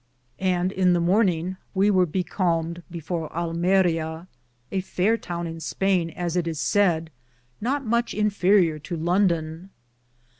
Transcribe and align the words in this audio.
95 0.39 0.71
Degate^; 0.77 0.81
in 0.81 0.93
the 0.93 0.99
morninge 0.99 1.57
we 1.75 1.91
weare 1.91 2.07
becalmed 2.07 2.81
before 2.89 3.29
Alama,^ 3.31 4.25
a 4.71 4.81
fair 4.81 5.15
toune 5.15 5.45
in 5.45 5.57
Spaine, 5.59 6.09
as 6.15 6.35
it 6.35 6.47
is 6.47 6.59
said, 6.59 7.11
not 7.61 7.85
moche 7.85 8.15
inferrier 8.15 8.81
to 8.81 8.97
London. 8.97 9.69